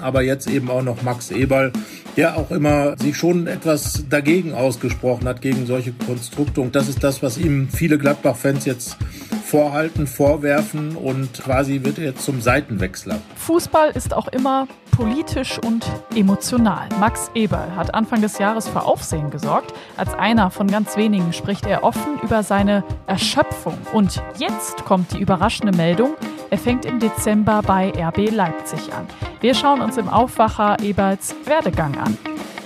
[0.00, 1.72] aber jetzt eben auch noch Max Eberl,
[2.16, 6.60] der auch immer sich schon etwas dagegen ausgesprochen hat, gegen solche Konstrukte.
[6.60, 8.96] Und das ist das, was ihm viele Gladbach-Fans jetzt
[9.44, 13.20] vorhalten, vorwerfen und quasi wird er jetzt zum Seitenwechsler.
[13.36, 16.88] Fußball ist auch immer politisch und emotional.
[16.98, 19.72] Max Eberl hat Anfang des Jahres für Aufsehen gesorgt.
[19.96, 23.76] Als einer von ganz wenigen spricht er offen über seine Erschöpfung.
[23.92, 26.14] Und jetzt kommt die überraschende Meldung,
[26.50, 29.06] er fängt im Dezember bei RB Leipzig an.
[29.40, 32.16] Wir schauen uns im Aufwacher Eberls Werdegang an.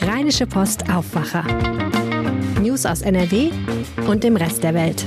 [0.02, 1.45] Rheinische Post Aufwacher.
[2.60, 3.51] News aus NRW
[4.06, 5.06] und dem Rest der Welt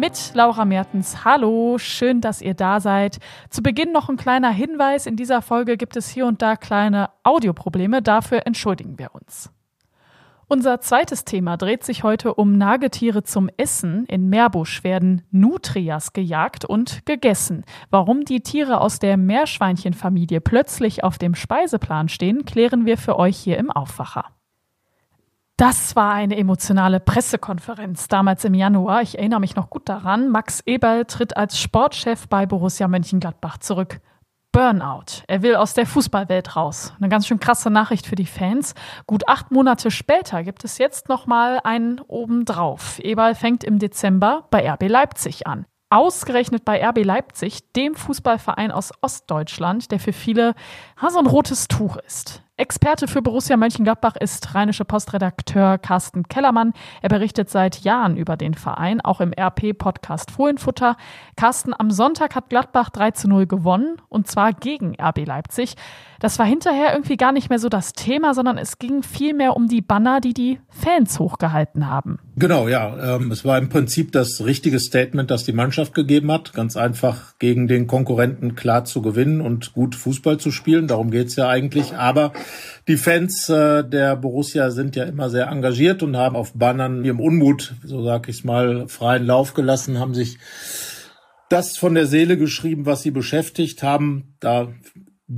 [0.00, 1.26] mit Laura Mertens.
[1.26, 3.18] Hallo, schön, dass ihr da seid.
[3.50, 5.04] Zu Beginn noch ein kleiner Hinweis.
[5.04, 8.00] In dieser Folge gibt es hier und da kleine Audioprobleme.
[8.00, 9.50] Dafür entschuldigen wir uns.
[10.52, 14.04] Unser zweites Thema dreht sich heute um Nagetiere zum Essen.
[14.06, 17.64] In Meerbusch werden Nutrias gejagt und gegessen.
[17.88, 23.36] Warum die Tiere aus der Meerschweinchenfamilie plötzlich auf dem Speiseplan stehen, klären wir für euch
[23.36, 24.24] hier im Aufwacher.
[25.56, 29.02] Das war eine emotionale Pressekonferenz damals im Januar.
[29.02, 30.30] Ich erinnere mich noch gut daran.
[30.30, 34.00] Max Eberl tritt als Sportchef bei Borussia Mönchengladbach zurück.
[34.52, 35.22] Burnout.
[35.28, 36.92] Er will aus der Fußballwelt raus.
[36.98, 38.74] Eine ganz schön krasse Nachricht für die Fans.
[39.06, 42.98] Gut acht Monate später gibt es jetzt nochmal einen obendrauf.
[42.98, 45.66] Eberl fängt im Dezember bei RB Leipzig an.
[45.88, 50.54] Ausgerechnet bei RB Leipzig, dem Fußballverein aus Ostdeutschland, der für viele
[51.08, 52.42] so ein rotes Tuch ist.
[52.60, 56.74] Experte für Borussia Mönchengladbach ist Rheinische Postredakteur Carsten Kellermann.
[57.00, 60.98] Er berichtet seit Jahren über den Verein, auch im RP-Podcast Fohlenfutter.
[61.36, 65.74] Carsten, am Sonntag hat Gladbach 3 zu 0 gewonnen und zwar gegen RB Leipzig.
[66.18, 69.66] Das war hinterher irgendwie gar nicht mehr so das Thema, sondern es ging vielmehr um
[69.66, 72.18] die Banner, die die Fans hochgehalten haben.
[72.40, 73.16] Genau, ja.
[73.16, 76.54] Ähm, es war im Prinzip das richtige Statement, das die Mannschaft gegeben hat.
[76.54, 80.86] Ganz einfach gegen den Konkurrenten klar zu gewinnen und gut Fußball zu spielen.
[80.86, 81.96] Darum geht's ja eigentlich.
[81.96, 82.32] Aber
[82.88, 87.20] die Fans äh, der Borussia sind ja immer sehr engagiert und haben auf Bannern ihrem
[87.20, 90.38] Unmut, so sag ich's mal, freien Lauf gelassen, haben sich
[91.50, 94.34] das von der Seele geschrieben, was sie beschäftigt haben.
[94.40, 94.68] Da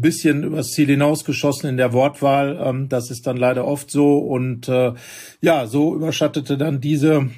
[0.01, 2.59] bisschen übers Ziel hinausgeschossen in der Wortwahl.
[2.63, 4.19] Ähm, das ist dann leider oft so.
[4.19, 4.95] Und äh,
[5.41, 7.29] ja, so überschattete dann diese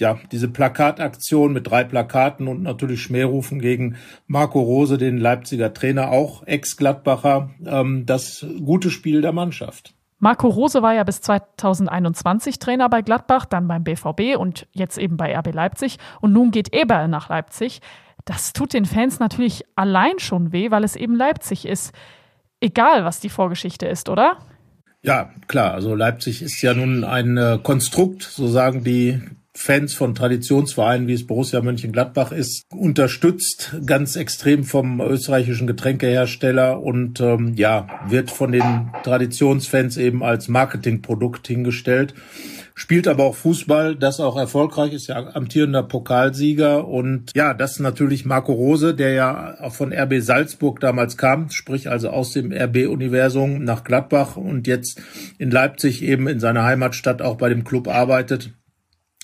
[0.00, 6.10] ja, diese Plakataktion mit drei Plakaten und natürlich Schmährufen gegen Marco Rose, den Leipziger Trainer,
[6.10, 9.94] auch Ex-Gladbacher, ähm, das gute Spiel der Mannschaft.
[10.18, 15.16] Marco Rose war ja bis 2021 Trainer bei Gladbach, dann beim BVB und jetzt eben
[15.16, 15.98] bei RB Leipzig.
[16.20, 17.80] Und nun geht Eberl nach Leipzig.
[18.24, 21.92] Das tut den Fans natürlich allein schon weh, weil es eben Leipzig ist.
[22.60, 24.38] Egal, was die Vorgeschichte ist, oder?
[25.02, 25.72] Ja, klar.
[25.72, 29.20] Also Leipzig ist ja nun ein äh, Konstrukt, so sagen die
[29.56, 37.20] Fans von Traditionsvereinen, wie es Borussia Mönchengladbach ist, unterstützt ganz extrem vom österreichischen Getränkehersteller und
[37.20, 42.14] ähm, ja, wird von den Traditionsfans eben als Marketingprodukt hingestellt.
[42.76, 48.24] Spielt aber auch Fußball, das auch erfolgreich ist, ja amtierender Pokalsieger und ja, das natürlich
[48.24, 53.64] Marco Rose, der ja auch von RB Salzburg damals kam, sprich also aus dem RB-Universum
[53.64, 55.02] nach Gladbach und jetzt
[55.38, 58.52] in Leipzig eben in seiner Heimatstadt auch bei dem Club arbeitet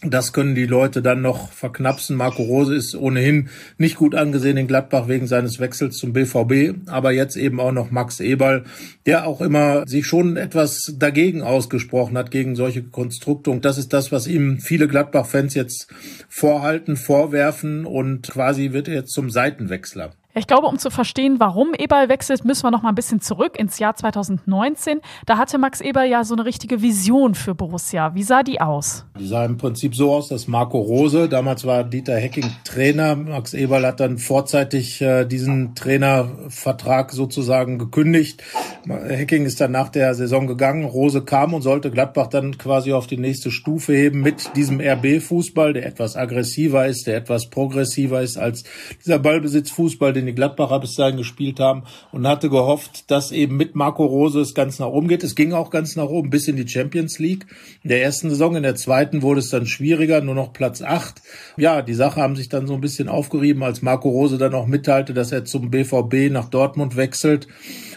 [0.03, 2.17] das können die Leute dann noch verknapsen.
[2.17, 3.49] Marco Rose ist ohnehin
[3.79, 7.91] nicht gut angesehen in Gladbach wegen seines Wechsels zum BVB, aber jetzt eben auch noch
[7.91, 8.65] Max Eberl,
[9.07, 13.51] der auch immer sich schon etwas dagegen ausgesprochen hat, gegen solche Konstrukte.
[13.51, 15.89] Und das ist das, was ihm viele Gladbach-Fans jetzt
[16.29, 20.13] vorhalten, vorwerfen und quasi wird er jetzt zum Seitenwechsler.
[20.39, 23.59] Ich glaube, um zu verstehen, warum Eberl wechselt, müssen wir noch mal ein bisschen zurück
[23.59, 25.01] ins Jahr 2019.
[25.25, 28.15] Da hatte Max Eberl ja so eine richtige Vision für Borussia.
[28.15, 29.07] Wie sah die aus?
[29.19, 33.55] Die sah im Prinzip so aus, dass Marco Rose, damals war Dieter Hecking Trainer, Max
[33.55, 38.43] Eberl hat dann vorzeitig äh, diesen Trainervertrag sozusagen gekündigt.
[38.87, 43.07] Hecking ist dann nach der Saison gegangen, Rose kam und sollte Gladbach dann quasi auf
[43.07, 48.37] die nächste Stufe heben mit diesem RB-Fußball, der etwas aggressiver ist, der etwas progressiver ist
[48.37, 48.65] als
[49.03, 53.75] dieser Ballbesitzfußball, den den Gladbacher bis dahin gespielt haben und hatte gehofft, dass eben mit
[53.75, 55.25] Marco Rose es ganz nach oben geht.
[55.25, 57.47] Es ging auch ganz nach oben bis in die Champions League.
[57.83, 61.23] In der ersten Saison, in der zweiten wurde es dann schwieriger, nur noch Platz acht.
[61.57, 64.67] Ja, die Sache haben sich dann so ein bisschen aufgerieben, als Marco Rose dann auch
[64.67, 67.49] mitteilte, dass er zum BVB nach Dortmund wechselt.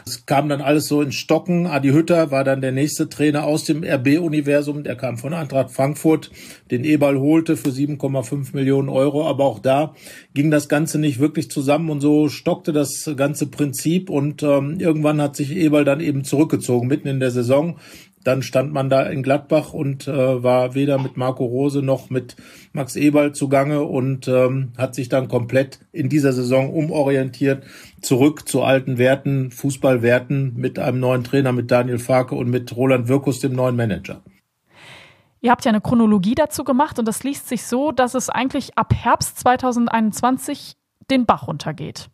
[0.06, 1.68] Es kam dann alles so in Stocken.
[1.68, 4.84] Adi Hütter war dann der nächste Trainer aus dem RB-Universum.
[4.84, 6.32] Der kam von Eintracht Frankfurt,
[6.72, 9.28] den Eberl holte für 7,5 Millionen Euro.
[9.28, 9.94] Aber auch da
[10.34, 14.10] ging das Ganze nicht wirklich zusammen und so stockte das ganze Prinzip.
[14.10, 17.78] Und ähm, irgendwann hat sich Eberl dann eben zurückgezogen, mitten in der Saison
[18.24, 22.36] dann stand man da in Gladbach und äh, war weder mit Marco Rose noch mit
[22.74, 27.64] Max Eberl zugange und ähm, hat sich dann komplett in dieser Saison umorientiert,
[28.02, 33.08] zurück zu alten Werten, Fußballwerten mit einem neuen Trainer, mit Daniel Farke und mit Roland
[33.08, 34.22] Wirkus, dem neuen Manager.
[35.42, 38.78] Ihr habt ja eine Chronologie dazu gemacht und das liest sich so, dass es eigentlich
[38.78, 40.76] ab Herbst 2021
[41.12, 42.10] den Bach runtergeht.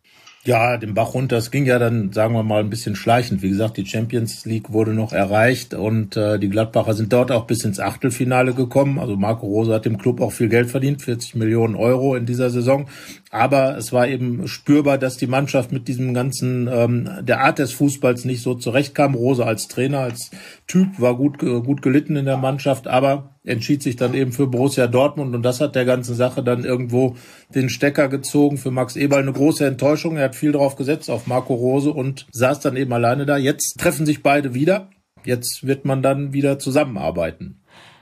[0.46, 1.38] Ja, den Bach runter.
[1.38, 3.42] Es ging ja dann, sagen wir mal, ein bisschen schleichend.
[3.42, 7.48] Wie gesagt, die Champions League wurde noch erreicht und äh, die Gladbacher sind dort auch
[7.48, 9.00] bis ins Achtelfinale gekommen.
[9.00, 12.50] Also Marco Rose hat dem Club auch viel Geld verdient, 40 Millionen Euro in dieser
[12.50, 12.86] Saison.
[13.36, 17.72] Aber es war eben spürbar, dass die Mannschaft mit diesem ganzen, ähm, der Art des
[17.72, 19.14] Fußballs nicht so zurechtkam.
[19.14, 20.30] Rose als Trainer, als
[20.66, 24.86] Typ war gut, gut gelitten in der Mannschaft, aber entschied sich dann eben für Borussia
[24.86, 27.16] Dortmund und das hat der ganzen Sache dann irgendwo
[27.54, 28.56] den Stecker gezogen.
[28.56, 30.16] Für Max Eberl eine große Enttäuschung.
[30.16, 33.36] Er hat viel drauf gesetzt auf Marco Rose und saß dann eben alleine da.
[33.36, 34.88] Jetzt treffen sich beide wieder.
[35.24, 37.60] Jetzt wird man dann wieder zusammenarbeiten.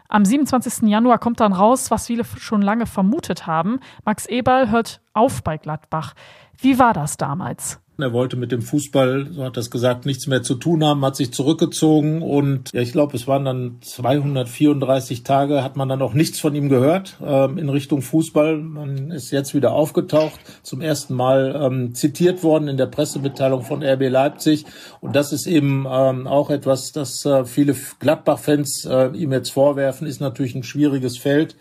[0.09, 0.89] Am 27.
[0.89, 3.81] Januar kommt dann raus, was viele schon lange vermutet haben.
[4.05, 6.15] Max Eberl hört auf bei Gladbach.
[6.59, 7.81] Wie war das damals?
[7.97, 11.15] Er wollte mit dem Fußball, so hat das gesagt, nichts mehr zu tun haben, hat
[11.15, 16.13] sich zurückgezogen und ja, ich glaube, es waren dann 234 Tage, hat man dann auch
[16.13, 18.59] nichts von ihm gehört ähm, in Richtung Fußball.
[18.59, 23.85] Man ist jetzt wieder aufgetaucht, zum ersten Mal ähm, zitiert worden in der Pressemitteilung von
[23.85, 24.65] RB Leipzig
[25.01, 30.09] und das ist eben ähm, auch etwas, das äh, viele Gladbach-Fans äh, ihm jetzt vorwerfen,
[30.09, 31.55] ist natürlich ein schwieriges Feld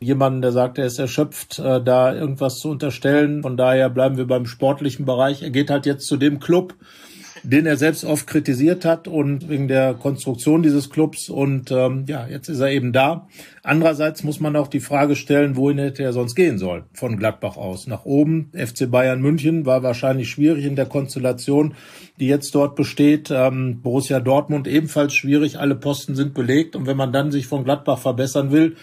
[0.00, 3.42] jemanden, der sagt, er ist erschöpft, äh, da irgendwas zu unterstellen.
[3.42, 5.42] Von daher bleiben wir beim sportlichen Bereich.
[5.42, 6.74] Er geht halt jetzt zu dem Club,
[7.42, 11.28] den er selbst oft kritisiert hat und wegen der Konstruktion dieses Clubs.
[11.28, 13.28] Und ähm, ja, jetzt ist er eben da.
[13.62, 17.58] Andererseits muss man auch die Frage stellen, wohin hätte er sonst gehen sollen von Gladbach
[17.58, 17.86] aus.
[17.86, 21.74] Nach oben, FC Bayern München war wahrscheinlich schwierig in der Konstellation,
[22.18, 23.30] die jetzt dort besteht.
[23.30, 25.58] Ähm, Borussia Dortmund ebenfalls schwierig.
[25.58, 26.74] Alle Posten sind belegt.
[26.74, 28.76] Und wenn man dann sich von Gladbach verbessern will,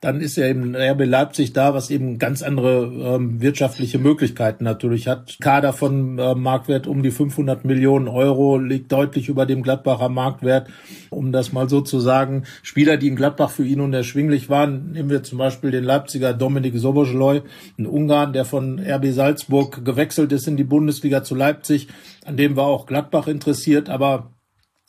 [0.00, 5.08] dann ist ja eben RB Leipzig da, was eben ganz andere ähm, wirtschaftliche Möglichkeiten natürlich
[5.08, 5.36] hat.
[5.40, 10.68] Kader von äh, Marktwert um die 500 Millionen Euro liegt deutlich über dem Gladbacher Marktwert.
[11.10, 15.10] Um das mal so zu sagen, Spieler, die in Gladbach für ihn unerschwinglich waren, nehmen
[15.10, 17.42] wir zum Beispiel den Leipziger Dominik Soboschleu,
[17.78, 21.88] ein Ungarn, der von RB Salzburg gewechselt ist in die Bundesliga zu Leipzig.
[22.24, 24.30] An dem war auch Gladbach interessiert, aber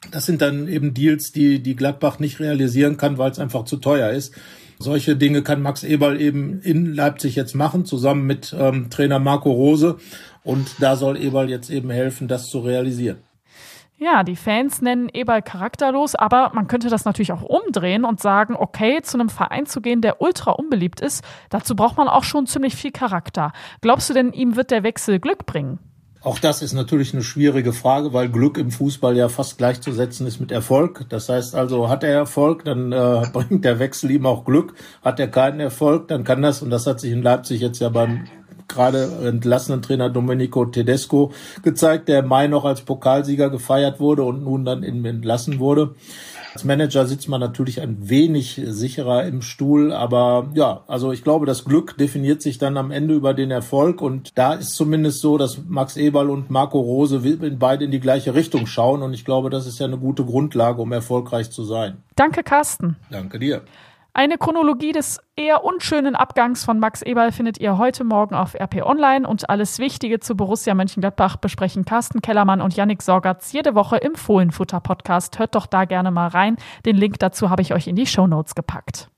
[0.09, 3.77] das sind dann eben Deals, die, die Gladbach nicht realisieren kann, weil es einfach zu
[3.77, 4.33] teuer ist.
[4.79, 9.51] Solche Dinge kann Max Eberl eben in Leipzig jetzt machen, zusammen mit ähm, Trainer Marco
[9.51, 9.97] Rose.
[10.43, 13.17] Und da soll Eberl jetzt eben helfen, das zu realisieren.
[13.97, 18.55] Ja, die Fans nennen Eberl charakterlos, aber man könnte das natürlich auch umdrehen und sagen,
[18.55, 22.47] okay, zu einem Verein zu gehen, der ultra unbeliebt ist, dazu braucht man auch schon
[22.47, 23.53] ziemlich viel Charakter.
[23.81, 25.77] Glaubst du denn, ihm wird der Wechsel Glück bringen?
[26.23, 30.39] Auch das ist natürlich eine schwierige Frage, weil Glück im Fußball ja fast gleichzusetzen ist
[30.39, 31.05] mit Erfolg.
[31.09, 34.75] Das heißt also, hat er Erfolg, dann äh, bringt der Wechsel ihm auch Glück.
[35.01, 37.89] Hat er keinen Erfolg, dann kann das, und das hat sich in Leipzig jetzt ja
[37.89, 38.25] beim
[38.67, 41.33] gerade entlassenen Trainer Domenico Tedesco
[41.63, 45.95] gezeigt, der im Mai noch als Pokalsieger gefeiert wurde und nun dann entlassen wurde.
[46.53, 51.45] Als Manager sitzt man natürlich ein wenig sicherer im Stuhl, aber ja, also ich glaube,
[51.45, 55.37] das Glück definiert sich dann am Ende über den Erfolg und da ist zumindest so,
[55.37, 57.21] dass Max Eberl und Marco Rose
[57.57, 60.81] beide in die gleiche Richtung schauen und ich glaube, das ist ja eine gute Grundlage,
[60.81, 61.97] um erfolgreich zu sein.
[62.15, 62.97] Danke, Carsten.
[63.09, 63.61] Danke dir.
[64.13, 68.85] Eine Chronologie des eher unschönen Abgangs von Max Eberl findet ihr heute Morgen auf RP
[68.85, 73.95] Online und alles Wichtige zu Borussia Mönchengladbach besprechen Carsten Kellermann und Yannick Sorgatz jede Woche
[73.95, 75.39] im Fohlenfutter Podcast.
[75.39, 76.57] Hört doch da gerne mal rein.
[76.85, 79.09] Den Link dazu habe ich euch in die Show Notes gepackt.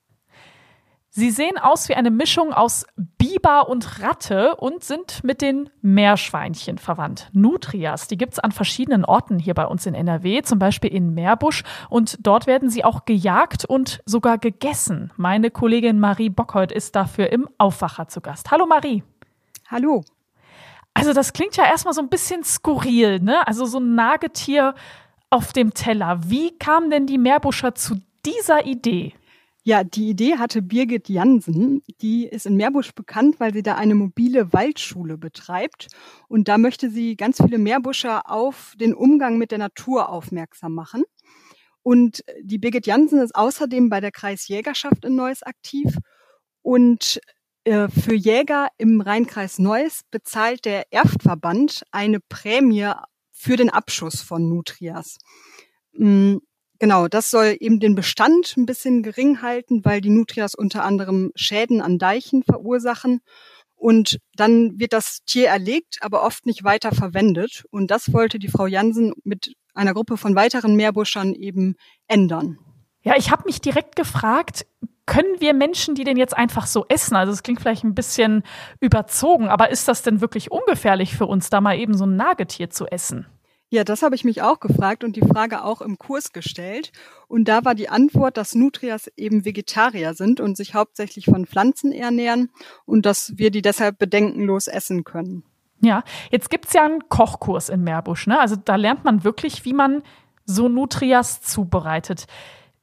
[1.15, 6.79] Sie sehen aus wie eine Mischung aus Biber und Ratte und sind mit den Meerschweinchen
[6.79, 7.29] verwandt.
[7.33, 11.61] Nutrias, die gibt's an verschiedenen Orten hier bei uns in NRW, zum Beispiel in Meerbusch.
[11.91, 15.11] Und dort werden sie auch gejagt und sogar gegessen.
[15.15, 18.49] Meine Kollegin Marie Bockhold ist dafür im Aufwacher zu Gast.
[18.49, 19.03] Hallo Marie.
[19.67, 20.03] Hallo.
[20.95, 23.47] Also das klingt ja erstmal so ein bisschen skurril, ne?
[23.47, 24.73] Also so ein Nagetier
[25.29, 26.21] auf dem Teller.
[26.25, 29.13] Wie kam denn die Meerbuscher zu dieser Idee?
[29.65, 31.81] Ja, die Idee hatte Birgit Jansen.
[32.01, 35.87] Die ist in Meerbusch bekannt, weil sie da eine mobile Waldschule betreibt.
[36.27, 41.03] Und da möchte sie ganz viele Meerbuscher auf den Umgang mit der Natur aufmerksam machen.
[41.81, 45.97] Und die Birgit Jansen ist außerdem bei der Kreisjägerschaft in Neuss aktiv.
[46.61, 47.21] Und
[47.63, 52.91] äh, für Jäger im Rheinkreis Neuss bezahlt der Erftverband eine Prämie
[53.31, 55.17] für den Abschuss von Nutrias.
[55.93, 56.37] Mm,
[56.83, 61.31] Genau, das soll eben den Bestand ein bisschen gering halten, weil die Nutrias unter anderem
[61.33, 63.21] Schäden an Deichen verursachen.
[63.73, 67.63] Und dann wird das Tier erlegt, aber oft nicht weiter verwendet.
[67.71, 71.75] Und das wollte die Frau Jansen mit einer Gruppe von weiteren Meerbuschern eben
[72.09, 72.59] ändern.
[73.01, 74.65] Ja, ich habe mich direkt gefragt,
[75.05, 77.15] können wir Menschen die denn jetzt einfach so essen?
[77.15, 78.43] Also es klingt vielleicht ein bisschen
[78.81, 82.69] überzogen, aber ist das denn wirklich ungefährlich für uns, da mal eben so ein Nagetier
[82.69, 83.25] zu essen?
[83.73, 86.91] Ja, das habe ich mich auch gefragt und die Frage auch im Kurs gestellt.
[87.27, 91.91] Und da war die Antwort, dass Nutrias eben Vegetarier sind und sich hauptsächlich von Pflanzen
[91.91, 92.51] ernähren
[92.85, 95.43] und dass wir die deshalb bedenkenlos essen können.
[95.81, 98.27] Ja, jetzt gibt's ja einen Kochkurs in Meerbusch.
[98.27, 98.39] Ne?
[98.39, 100.03] Also da lernt man wirklich, wie man
[100.45, 102.27] so Nutrias zubereitet.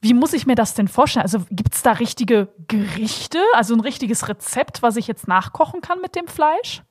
[0.01, 1.23] Wie muss ich mir das denn vorstellen?
[1.23, 6.17] Also gibt's da richtige Gerichte, also ein richtiges Rezept, was ich jetzt nachkochen kann mit
[6.17, 6.83] dem Fleisch?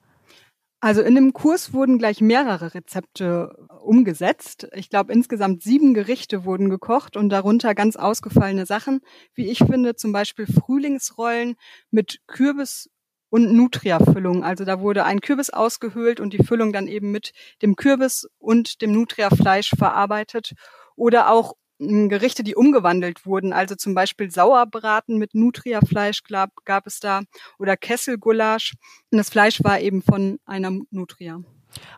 [0.83, 4.67] Also in dem Kurs wurden gleich mehrere Rezepte umgesetzt.
[4.75, 9.01] Ich glaube, insgesamt sieben Gerichte wurden gekocht und darunter ganz ausgefallene Sachen,
[9.35, 11.57] wie ich finde, zum Beispiel Frühlingsrollen
[11.91, 12.89] mit Kürbis
[13.29, 14.43] und Nutria-Füllung.
[14.43, 18.81] Also da wurde ein Kürbis ausgehöhlt und die Füllung dann eben mit dem Kürbis und
[18.81, 20.55] dem Nutria-Fleisch verarbeitet.
[20.97, 23.53] Oder auch Gerichte, die umgewandelt wurden.
[23.53, 27.23] Also zum Beispiel Sauerbraten mit Nutria-Fleisch gab, gab es da
[27.59, 28.75] oder Kesselgulasch.
[29.11, 31.43] Und das Fleisch war eben von einer Nutria.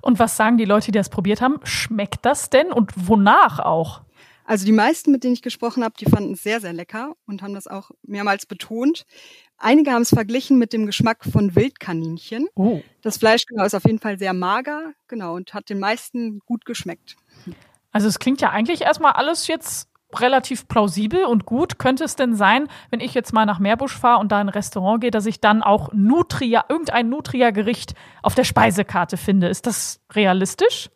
[0.00, 1.58] Und was sagen die Leute, die das probiert haben?
[1.64, 4.02] Schmeckt das denn und wonach auch?
[4.44, 7.42] Also die meisten, mit denen ich gesprochen habe, die fanden es sehr, sehr lecker und
[7.42, 9.06] haben das auch mehrmals betont.
[9.56, 12.48] Einige haben es verglichen mit dem Geschmack von Wildkaninchen.
[12.54, 12.82] Oh.
[13.02, 16.64] Das Fleisch genau ist auf jeden Fall sehr mager, genau, und hat den meisten gut
[16.64, 17.16] geschmeckt.
[17.92, 21.78] Also es klingt ja eigentlich erstmal alles jetzt relativ plausibel und gut.
[21.78, 24.54] Könnte es denn sein, wenn ich jetzt mal nach Meerbusch fahre und da in ein
[24.54, 29.48] Restaurant gehe, dass ich dann auch Nutria, irgendein Nutria-Gericht auf der Speisekarte finde?
[29.48, 30.90] Ist das realistisch?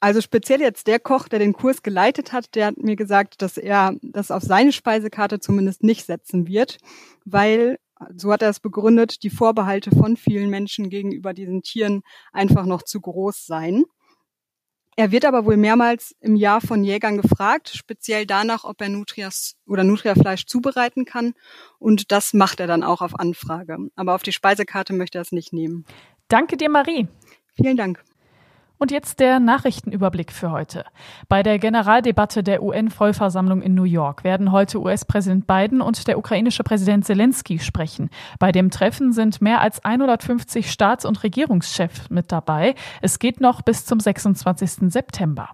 [0.00, 3.58] Also speziell jetzt der Koch, der den Kurs geleitet hat, der hat mir gesagt, dass
[3.58, 6.78] er das auf seine Speisekarte zumindest nicht setzen wird,
[7.26, 7.78] weil
[8.16, 12.00] so hat er es begründet, die Vorbehalte von vielen Menschen gegenüber diesen Tieren
[12.32, 13.84] einfach noch zu groß seien.
[15.00, 19.56] Er wird aber wohl mehrmals im Jahr von Jägern gefragt, speziell danach, ob er Nutrias
[19.66, 21.32] oder Nutriafleisch zubereiten kann.
[21.78, 23.78] Und das macht er dann auch auf Anfrage.
[23.96, 25.86] Aber auf die Speisekarte möchte er es nicht nehmen.
[26.28, 27.08] Danke dir, Marie.
[27.56, 28.04] Vielen Dank.
[28.82, 30.86] Und jetzt der Nachrichtenüberblick für heute.
[31.28, 36.64] Bei der Generaldebatte der UN-Vollversammlung in New York werden heute US-Präsident Biden und der ukrainische
[36.64, 38.08] Präsident Zelensky sprechen.
[38.38, 42.74] Bei dem Treffen sind mehr als 150 Staats- und Regierungschefs mit dabei.
[43.02, 44.90] Es geht noch bis zum 26.
[44.90, 45.50] September.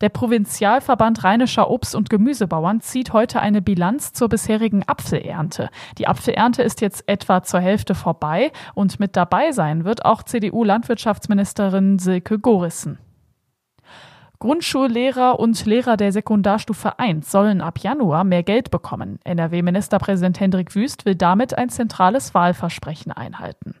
[0.00, 5.70] Der Provinzialverband Rheinischer Obst- und Gemüsebauern zieht heute eine Bilanz zur bisherigen Apfelernte.
[5.98, 11.98] Die Apfelernte ist jetzt etwa zur Hälfte vorbei und mit dabei sein wird auch CDU-Landwirtschaftsministerin
[11.98, 12.98] Silke Gorissen.
[14.40, 19.18] Grundschullehrer und Lehrer der Sekundarstufe 1 sollen ab Januar mehr Geld bekommen.
[19.24, 23.74] NRW-Ministerpräsident Hendrik Wüst will damit ein zentrales Wahlversprechen einhalten.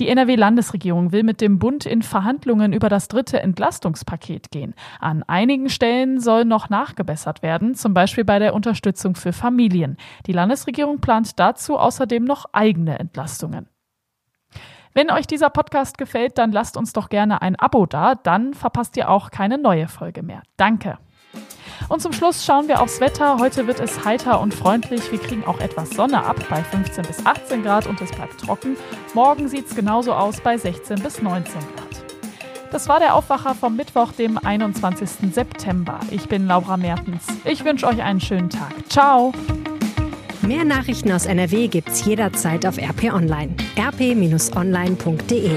[0.00, 4.74] Die NRW-Landesregierung will mit dem Bund in Verhandlungen über das dritte Entlastungspaket gehen.
[4.98, 9.98] An einigen Stellen soll noch nachgebessert werden, zum Beispiel bei der Unterstützung für Familien.
[10.26, 13.68] Die Landesregierung plant dazu außerdem noch eigene Entlastungen.
[14.94, 18.96] Wenn euch dieser Podcast gefällt, dann lasst uns doch gerne ein Abo da, dann verpasst
[18.96, 20.42] ihr auch keine neue Folge mehr.
[20.56, 20.96] Danke.
[21.88, 23.38] Und zum Schluss schauen wir aufs Wetter.
[23.38, 25.10] Heute wird es heiter und freundlich.
[25.10, 28.76] Wir kriegen auch etwas Sonne ab bei 15 bis 18 Grad und es bleibt trocken.
[29.12, 31.90] Morgen sieht es genauso aus bei 16 bis 19 Grad.
[32.70, 35.34] Das war der Aufwacher vom Mittwoch, dem 21.
[35.34, 35.98] September.
[36.12, 37.26] Ich bin Laura Mertens.
[37.44, 38.72] Ich wünsche euch einen schönen Tag.
[38.88, 39.32] Ciao.
[40.42, 43.56] Mehr Nachrichten aus NRW gibt's jederzeit auf RP Online.
[43.76, 45.50] rp-online.de